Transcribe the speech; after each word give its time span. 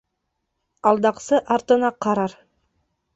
Алдаҡсы 0.91 1.39
артына 1.57 1.91
ҡарар. 2.07 2.35